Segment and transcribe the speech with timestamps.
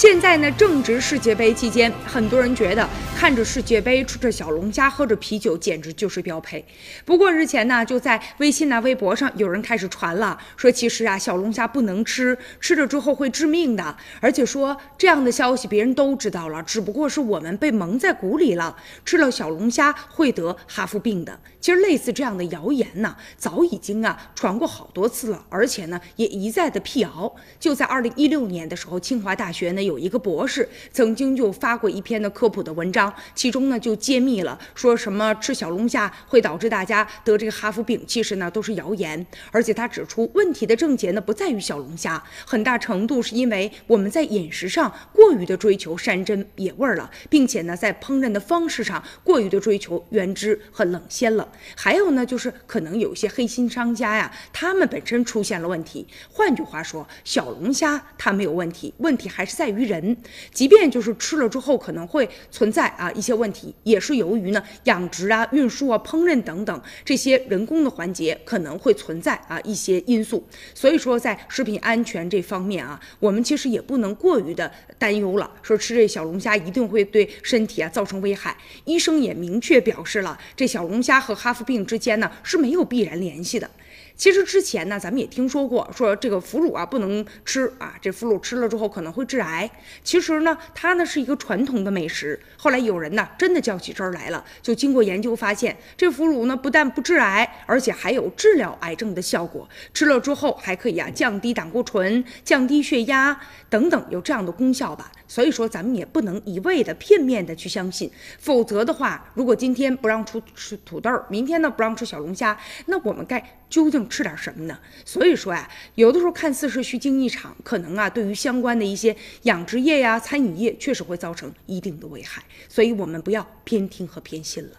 [0.00, 6.64] 现在呢，正值世界杯期间，很多人觉得看着世界杯吃着小龙虾、喝着啤酒，简直就是标配。
[7.04, 13.94] 不过日前呢，就在微信呐、微博上，有人开始传了，说其实啊，小龙虾不能吃，吃了之后会致命的。
[14.22, 18.74] 而且说这样的消息别人都知道了，只不过是我们被蒙在鼓里了，
[19.04, 21.38] 吃了小龙虾会得哈弗病的。
[21.60, 27.30] 其实类似这样的谣言呢，早已经啊传过好多次了，而且呢也一再的辟谣。
[27.58, 39.26] 就在二零一六年的时候，清华大学呢有一个博士曾经就发过一篇的科普的文章，其中呢就揭秘了说什么吃小龙虾会导致大家得这个哈夫病，其实呢都是谣言。
[39.50, 51.48] 而且他指出，问题的症结呢不在于小龙虾，很大程度是因为我们在饮食上过于的追求山珍野味了，并且呢在烹饪的方式上过于的追求原汁和冷鲜了。
[51.74, 56.06] 还有呢，就是可能有一些黑心商家呀，他们本身出现了问题。
[56.30, 60.16] 换句话说，小龙虾它没有问题，问题还是在于人。
[60.52, 70.46] 即便就是吃了之后可能会存在啊一些问题，也是由于呢养殖啊、运输啊、烹饪等等这些人工的环节可能会存在啊一些因素。
[70.74, 78.56] 所以说，在食品安全这方面啊，我们其实也不能过于的担忧了，说吃这小龙虾一定会对身体啊造成危害。
[78.84, 83.68] 医生也明确表示了，这小龙虾和哈弗病之间呢是没有必然联系的。
[84.16, 89.59] 其实之前呢，咱们也听说过，说这个腐乳啊不能吃啊，这腐乳吃了之后可能会致癌。
[90.04, 92.38] 其实呢，它呢是一个传统的美食。
[92.56, 99.68] 后来有人呢真的较起真儿来了，就经过研究发现，这腐乳呢不但不致癌，而且还有治疗癌症的效果。
[99.92, 105.10] 吃了之后还可以啊降低胆固醇、降低血压等等，有这样的功效吧。
[105.28, 114.76] 所以说咱们也不能一味的片面的去相信，否则的话，如果今天不让出吃土豆，明天呢不让吃小龙虾，那我们该究竟吃点什么呢？
[115.04, 124.72] 所以说呀，有的时候看似是虚惊一场，可能啊对于相关的一些养殖业呀、餐饮业确实会造成一定的危害，所以我们不要偏听和偏信了。